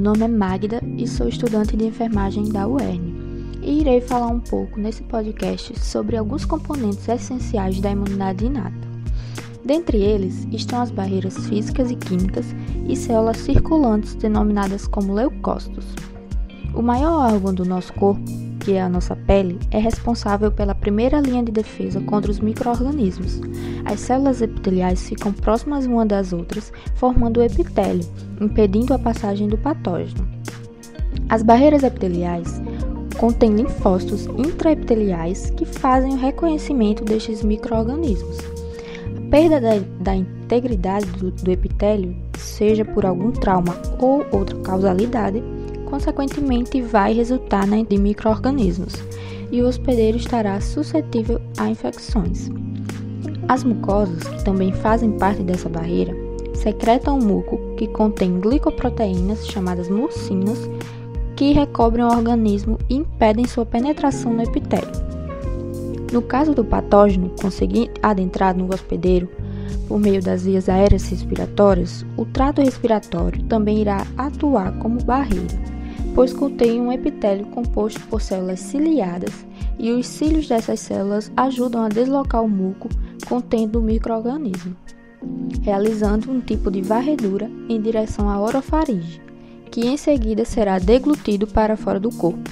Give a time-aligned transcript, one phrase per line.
[0.00, 3.02] nome é Magda e sou estudante de enfermagem da UERN.
[3.62, 8.88] E irei falar um pouco nesse podcast sobre alguns componentes essenciais da imunidade inata.
[9.62, 12.46] Dentre eles estão as barreiras físicas e químicas
[12.88, 15.84] e células circulantes denominadas como leucócitos.
[16.74, 18.24] O maior órgão do nosso corpo,
[18.60, 23.40] que é a nossa pele, é responsável pela primeira linha de defesa contra os microorganismos.
[23.84, 28.06] As células epiteliais ficam próximas uma das outras, formando o epitélio,
[28.40, 30.28] impedindo a passagem do patógeno.
[31.28, 32.60] As barreiras epiteliais
[33.18, 38.38] contêm linfócitos intraepiteliais que fazem o reconhecimento destes microorganismos.
[39.16, 45.42] A perda da, da integridade do, do epitélio, seja por algum trauma ou outra causalidade,
[45.90, 48.94] consequentemente vai resultar na de microorganismos
[49.50, 52.48] e o hospedeiro estará suscetível a infecções.
[53.48, 56.14] As mucosas, que também fazem parte dessa barreira,
[56.54, 60.58] secretam um muco que contém glicoproteínas chamadas mucinas
[61.34, 65.10] que recobrem o organismo e impedem sua penetração no epitélio.
[66.12, 69.28] No caso do patógeno conseguir adentrar no hospedeiro
[69.88, 75.69] por meio das vias aéreas respiratórias, o trato respiratório também irá atuar como barreira
[76.14, 79.46] pois contém um epitélio composto por células ciliadas
[79.78, 82.88] e os cílios dessas células ajudam a deslocar o muco
[83.26, 84.76] contendo o microorganismo,
[85.62, 89.20] realizando um tipo de varredura em direção à orofaringe,
[89.70, 92.50] que em seguida será deglutido para fora do corpo.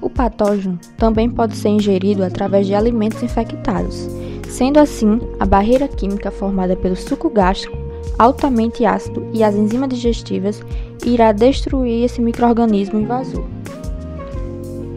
[0.00, 4.08] O patógeno também pode ser ingerido através de alimentos infectados,
[4.48, 10.62] sendo assim a barreira química formada pelo suco gástrico altamente ácido e as enzimas digestivas
[11.04, 13.44] irá destruir esse microorganismo invasor.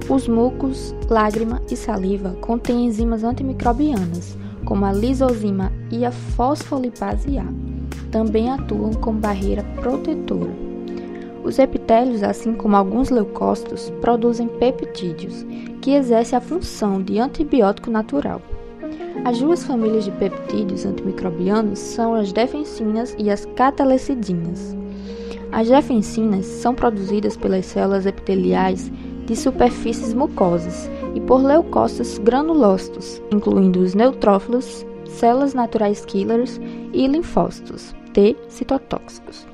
[0.09, 7.45] Os mucos, lágrima e saliva contêm enzimas antimicrobianas, como a lisozima e a fosfolipase A.
[8.11, 10.51] Também atuam como barreira protetora.
[11.43, 15.45] Os epitélios, assim como alguns leucócitos, produzem peptídeos,
[15.81, 18.41] que exercem a função de antibiótico natural.
[19.25, 24.75] As duas famílias de peptídeos antimicrobianos são as defensinas e as catalecidinas.
[25.49, 28.91] As defensinas são produzidas pelas células epiteliais
[29.25, 36.59] de superfícies mucosas e por leucócitos granulócitos, incluindo os neutrófilos, células naturais killers
[36.91, 39.47] e linfócitos T citotóxicos.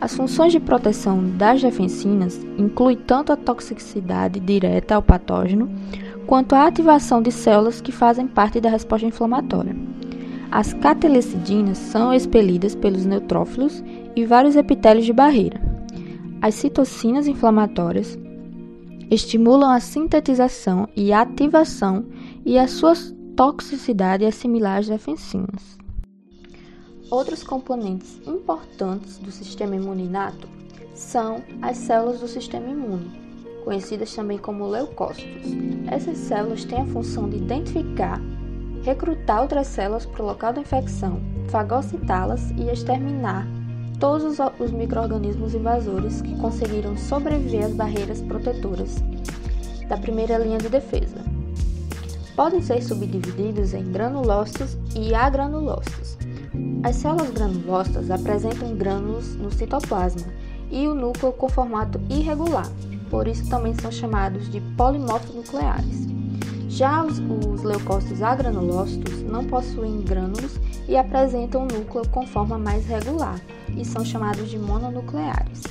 [0.00, 5.68] As funções de proteção das defensinas incluem tanto a toxicidade direta ao patógeno
[6.26, 9.74] quanto à ativação de células que fazem parte da resposta inflamatória.
[10.50, 13.84] As catelecidinas são expelidas pelos neutrófilos
[14.16, 15.60] e vários epitélios de barreira.
[16.42, 18.18] As citocinas inflamatórias
[19.10, 22.04] estimulam a sintetização e a ativação
[22.44, 22.94] e a sua
[23.36, 25.78] toxicidade é similar às defensinas.
[27.10, 30.48] Outros componentes importantes do sistema imuninato
[30.94, 33.19] são as células do sistema imune,
[33.60, 35.42] conhecidas também como leucócitos.
[35.86, 38.20] Essas células têm a função de identificar,
[38.82, 43.46] recrutar outras células para o local da infecção, fagocitá-las e exterminar
[44.00, 48.96] todos os micro-organismos invasores que conseguiram sobreviver às barreiras protetoras
[49.88, 51.18] da primeira linha de defesa.
[52.34, 56.16] Podem ser subdivididos em granulócitos e agranulócitos.
[56.82, 60.32] As células granulócitas apresentam grânulos no citoplasma
[60.70, 62.70] e o núcleo com formato irregular,
[63.10, 66.06] por isso também são chamados de polimorfos nucleares.
[66.68, 73.40] Já os, os leucócitos agranulócitos não possuem grânulos e apresentam núcleo com forma mais regular
[73.76, 75.62] e são chamados de mononucleares.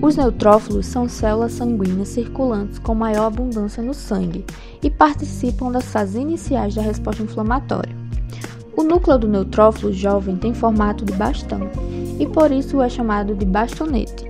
[0.00, 4.44] Os neutrófilos são células sanguíneas circulantes com maior abundância no sangue
[4.82, 7.94] e participam das fases iniciais da resposta inflamatória.
[8.76, 11.70] O núcleo do neutrófilo jovem tem formato de bastão
[12.18, 14.23] e por isso é chamado de bastonete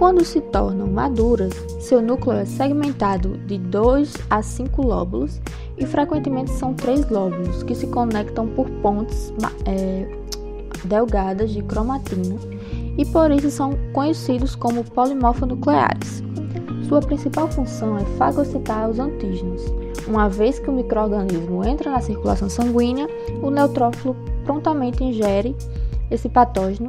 [0.00, 5.42] quando se tornam maduras, seu núcleo é segmentado de 2 a 5 lóbulos
[5.76, 9.30] e frequentemente são três lóbulos que se conectam por pontes
[9.66, 10.08] é,
[10.84, 12.36] delgadas de cromatina
[12.96, 16.22] e por isso são conhecidos como polimorfonucleares.
[16.88, 19.62] Sua principal função é fagocitar os antígenos.
[20.08, 23.06] Uma vez que o microorganismo entra na circulação sanguínea,
[23.42, 24.16] o neutrófilo
[24.46, 25.54] prontamente ingere
[26.10, 26.88] esse patógeno,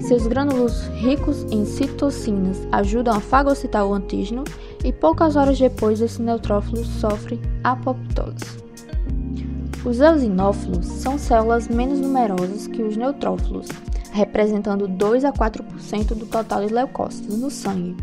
[0.00, 4.44] seus grânulos ricos em citocinas ajudam a fagocitar o antígeno
[4.84, 8.62] e poucas horas depois esse neutrófilo sofre apoptose.
[9.84, 13.66] Os eosinófilos são células menos numerosas que os neutrófilos,
[14.12, 17.96] representando 2 a 4% do total de leucócitos no sangue.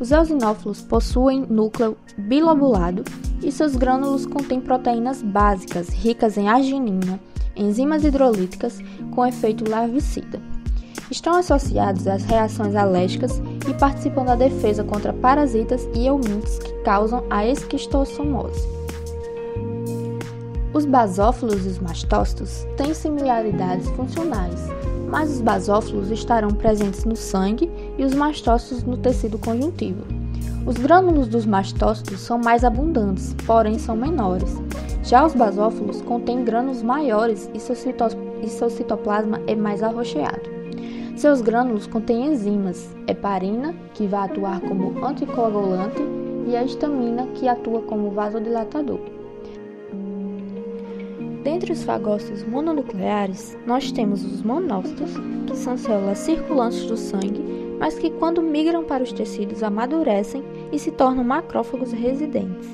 [0.00, 3.04] Os eosinófilos possuem núcleo bilobulado
[3.42, 7.20] e seus grânulos contêm proteínas básicas ricas em arginina,
[7.54, 8.78] enzimas hidrolíticas
[9.10, 10.40] com efeito larvicida.
[11.10, 17.24] Estão associados às reações alérgicas e participam da defesa contra parasitas e eumintes que causam
[17.30, 18.68] a esquistossomose.
[20.74, 24.60] Os basófilos e os mastócitos têm similaridades funcionais,
[25.08, 30.04] mas os basófilos estarão presentes no sangue e os mastócitos no tecido conjuntivo.
[30.66, 34.60] Os grânulos dos mastócitos são mais abundantes, porém são menores.
[35.02, 37.58] Já os basófilos contêm grânulos maiores e
[38.50, 40.57] seu citoplasma é mais arroxeado.
[41.18, 46.00] Seus grânulos contêm enzimas, heparina, que vai atuar como anticoagulante,
[46.46, 49.00] e a histamina, que atua como vasodilatador.
[51.42, 55.10] Dentre os fagócitos mononucleares, nós temos os monócitos,
[55.44, 57.42] que são células circulantes do sangue,
[57.80, 62.68] mas que quando migram para os tecidos amadurecem e se tornam macrófagos residentes.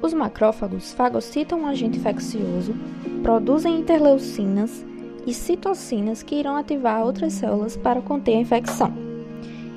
[0.00, 2.76] Os macrófagos fagocitam um agente infeccioso,
[3.24, 4.86] produzem interleucinas
[5.28, 8.90] e citocinas que irão ativar outras células para conter a infecção.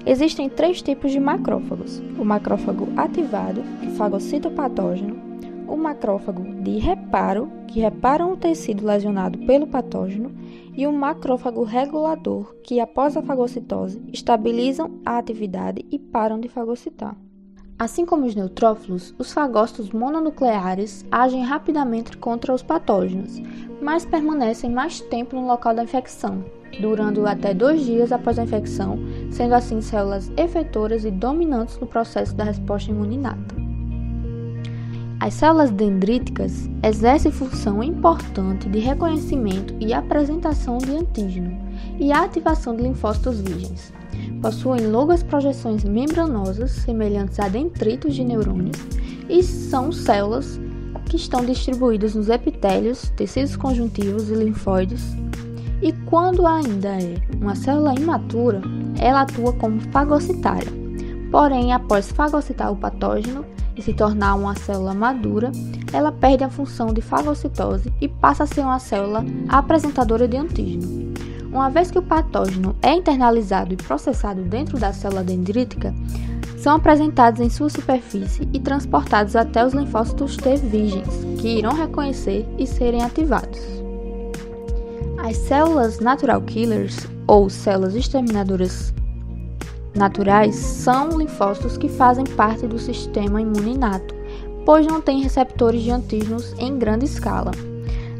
[0.05, 5.19] Existem três tipos de macrófagos: o macrófago ativado, que fagocita o patógeno,
[5.67, 10.31] o macrófago de reparo, que reparam o tecido lesionado pelo patógeno,
[10.73, 17.17] e o macrófago regulador, que após a fagocitose estabilizam a atividade e param de fagocitar.
[17.77, 23.41] Assim como os neutrófilos, os fagócitos mononucleares agem rapidamente contra os patógenos,
[23.81, 26.45] mas permanecem mais tempo no local da infecção,
[26.79, 28.99] durando até dois dias após a infecção,
[29.31, 33.61] sendo assim células efetoras e dominantes no processo da resposta imunidade.
[35.19, 41.55] As células dendríticas exercem função importante de reconhecimento e apresentação de antígeno
[41.99, 43.93] e a ativação de linfócitos virgens.
[44.41, 48.77] Possuem longas projeções membranosas semelhantes a dendritos de neurônios
[49.29, 50.59] e são células
[51.05, 55.15] que estão distribuídas nos epitélios, tecidos conjuntivos e linfóides.
[55.81, 58.61] E quando ainda é uma célula imatura,
[58.99, 60.71] ela atua como fagocitária.
[61.31, 63.45] Porém, após fagocitar o patógeno,
[63.75, 65.51] e se tornar uma célula madura,
[65.93, 71.00] ela perde a função de fagocitose e passa a ser uma célula apresentadora de antígeno.
[71.51, 75.93] Uma vez que o patógeno é internalizado e processado dentro da célula dendrítica,
[76.57, 81.09] são apresentados em sua superfície e transportados até os linfócitos T virgens,
[81.39, 83.59] que irão reconhecer e serem ativados.
[85.17, 88.93] As células natural killers, ou células exterminadoras
[89.93, 94.15] naturais são linfócitos que fazem parte do sistema imune inato,
[94.65, 97.51] pois não têm receptores de antígenos em grande escala.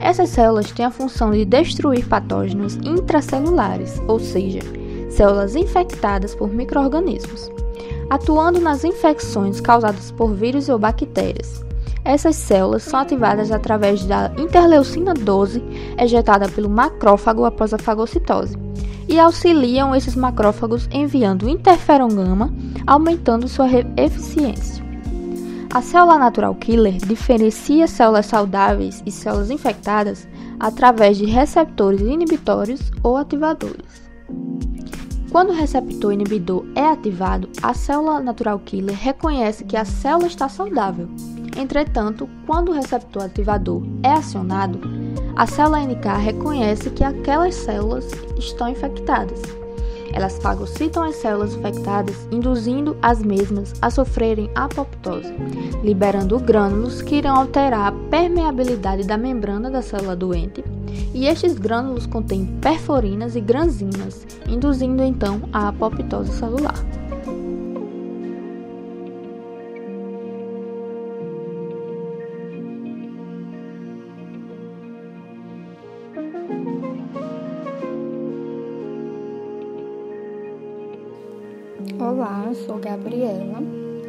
[0.02, 4.60] Essas células têm a função de destruir patógenos intracelulares, ou seja,
[5.10, 7.52] células infectadas por microorganismos,
[8.10, 11.64] atuando nas infecções causadas por vírus ou bactérias.
[12.04, 15.64] Essas células são ativadas através da interleucina 12,
[16.00, 18.58] ejetada pelo macrófago após a fagocitose
[19.08, 22.52] e auxiliam esses macrófagos enviando interferon gama,
[22.88, 24.91] aumentando sua eficiência.
[25.74, 30.28] A célula natural killer diferencia células saudáveis e células infectadas
[30.60, 34.02] através de receptores inibitórios ou ativadores.
[35.32, 40.50] Quando o receptor inibidor é ativado, a célula natural killer reconhece que a célula está
[40.50, 41.08] saudável.
[41.56, 44.78] Entretanto, quando o receptor ativador é acionado,
[45.38, 49.61] a célula NK reconhece que aquelas células estão infectadas.
[50.14, 55.34] Elas fagocitam as células infectadas, induzindo as mesmas a sofrerem apoptose,
[55.84, 60.64] liberando grânulos que irão alterar a permeabilidade da membrana da célula doente,
[61.14, 66.76] e estes grânulos contêm perforinas e granzinas, induzindo então a apoptose celular.
[81.82, 83.58] Olá, sou Gabriela,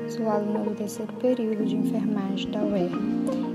[0.07, 2.91] sou aluna do terceiro período de enfermagem da UER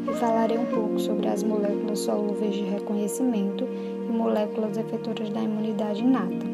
[0.09, 6.01] e falarei um pouco sobre as moléculas solúveis de reconhecimento e moléculas efetoras da imunidade
[6.01, 6.47] inata.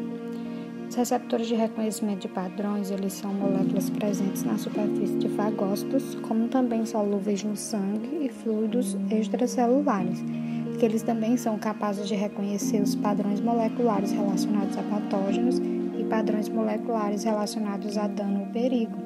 [0.90, 6.48] Os receptores de reconhecimento de padrões, eles são moléculas presentes na superfície de fagócitos, como
[6.48, 10.22] também solúveis no sangue e fluidos extracelulares,
[10.78, 15.62] que eles também são capazes de reconhecer os padrões moleculares relacionados a patógenos
[16.04, 18.96] padrões moleculares relacionados a dano ou perigo.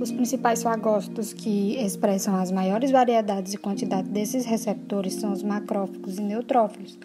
[0.00, 6.18] Os principais fagócitos que expressam as maiores variedades e quantidade desses receptores são os macrófagos
[6.18, 6.98] e neutrófilos,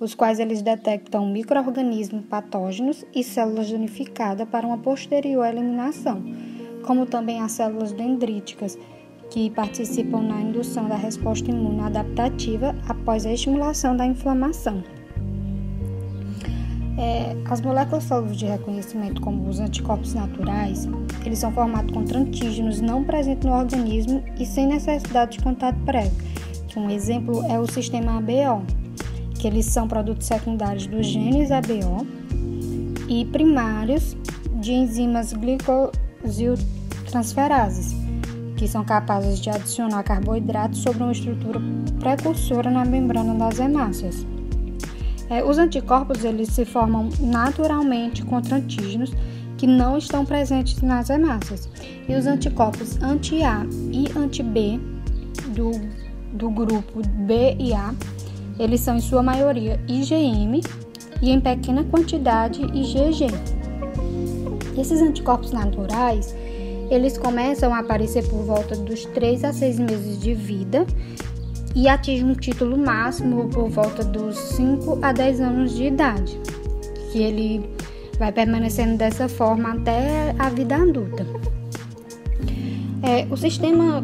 [0.00, 6.22] os quais eles detectam microorganismos patógenos e células unificadas para uma posterior eliminação,
[6.84, 8.78] como também as células dendríticas,
[9.30, 14.82] que participam na indução da resposta imune adaptativa após a estimulação da inflamação.
[16.98, 20.88] É, as moléculas sólidas de reconhecimento, como os anticorpos naturais,
[21.24, 26.10] eles são formados contra antígenos não presentes no organismo e sem necessidade de contato prévio.
[26.76, 28.66] Um exemplo é o sistema ABO,
[29.34, 32.06] que eles são produtos secundários dos genes ABO
[33.08, 34.16] e primários
[34.60, 37.94] de enzimas glicosiltransferases,
[38.56, 41.60] que são capazes de adicionar carboidratos sobre uma estrutura
[42.00, 44.26] precursora na membrana das hemácias.
[45.30, 49.12] É, os anticorpos eles se formam naturalmente contra antígenos
[49.58, 51.68] que não estão presentes nas hemácias.
[52.08, 54.80] E os anticorpos anti-A e anti-B
[55.48, 55.72] do,
[56.32, 57.94] do grupo B e A,
[58.58, 60.60] eles são em sua maioria IgM
[61.20, 63.26] e em pequena quantidade IgG.
[64.78, 66.34] Esses anticorpos naturais,
[66.88, 70.86] eles começam a aparecer por volta dos 3 a 6 meses de vida
[71.74, 76.38] e atinge um título máximo por volta dos 5 a 10 anos de idade,
[77.12, 77.68] que ele
[78.18, 81.26] vai permanecendo dessa forma até a vida adulta.
[83.02, 84.02] É, o sistema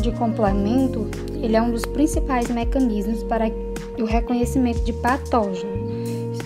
[0.00, 1.06] de complemento
[1.42, 3.50] ele é um dos principais mecanismos para
[3.98, 5.72] o reconhecimento de patógeno,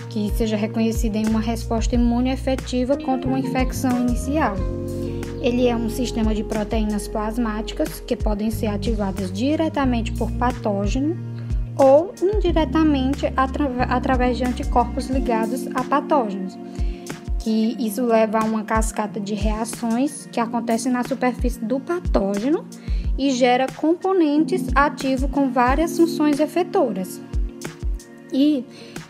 [0.09, 4.55] que seja reconhecido em uma resposta imune efetiva contra uma infecção inicial.
[5.45, 11.15] Ele é um sistema de proteínas plasmáticas que podem ser ativadas diretamente por patógeno
[11.77, 16.57] ou indiretamente atra através de anticorpos ligados a patógenos,
[17.37, 22.65] que isso leva a uma cascata de reações que acontecem na superfície do patógeno
[23.15, 27.21] e gera componentes ativos com várias funções efetoras.
[28.33, 28.65] E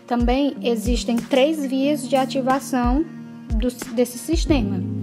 [0.05, 3.05] também existem três vias de ativação
[3.55, 4.94] do, desse sistema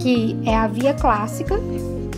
[0.00, 1.60] que é a via clássica,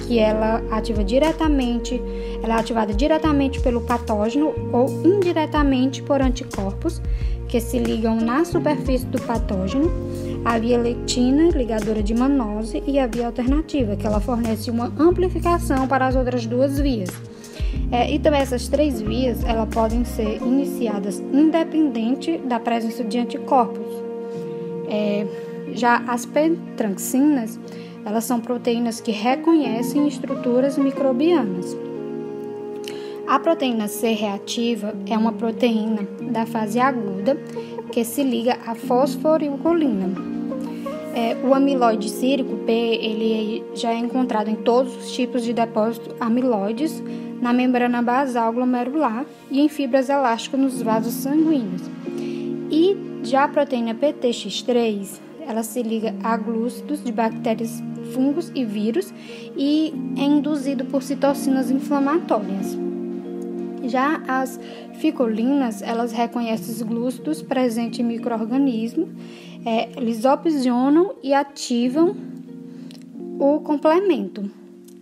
[0.07, 2.01] que ela ativa diretamente,
[2.43, 7.01] ela é ativada diretamente pelo patógeno ou indiretamente por anticorpos
[7.49, 9.91] que se ligam na superfície do patógeno,
[10.43, 15.87] a via lectina, ligadora de manose, e a via alternativa, que ela fornece uma amplificação
[15.87, 17.11] para as outras duas vias.
[17.91, 23.87] É, e também essas três vias, elas podem ser iniciadas independente da presença de anticorpos.
[24.89, 25.27] É,
[25.75, 27.61] já as pentranxinas,
[28.05, 31.77] elas são proteínas que reconhecem estruturas microbianas.
[33.27, 37.37] A proteína C reativa é uma proteína da fase aguda
[37.91, 40.11] que se liga à fosforilcolina.
[41.15, 46.15] É, o amiloide círico P ele já é encontrado em todos os tipos de depósitos
[46.19, 47.03] amiloides
[47.41, 51.83] na membrana basal glomerular e em fibras elásticas nos vasos sanguíneos.
[52.71, 57.83] E já a proteína PTX3 ela se liga a glúcidos de bactérias,
[58.13, 59.13] fungos e vírus
[59.57, 62.77] e é induzido por citocinas inflamatórias.
[63.85, 64.61] Já as
[64.95, 69.09] ficolinas, elas reconhecem os glúcidos presentes em microorganismo,
[69.67, 70.23] é, eles
[71.23, 72.15] e ativam
[73.39, 74.49] o complemento.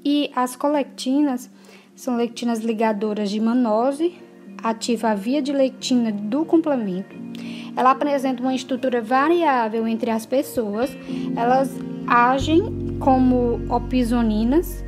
[0.03, 1.51] E as colectinas
[1.95, 4.15] são lectinas ligadoras de manose,
[4.63, 7.31] ativa a via de lectina do complemento
[7.77, 10.91] ela apresenta uma estrutura variável entre as pessoas.
[11.37, 11.71] Elas
[12.07, 14.85] agem como opsoninas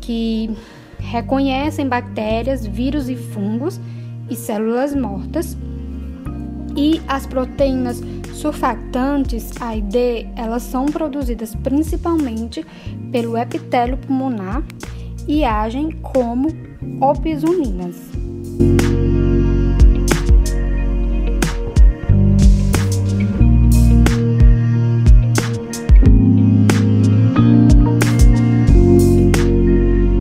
[0.00, 0.54] que
[0.98, 3.80] reconhecem bactérias, vírus e fungos
[4.30, 5.56] e células mortas.
[6.76, 8.00] E as proteínas
[8.32, 12.64] surfactantes A e D, elas são produzidas principalmente
[13.10, 14.62] pelo epitélio pulmonar
[15.26, 16.48] e agem como
[17.00, 17.96] opsoninas.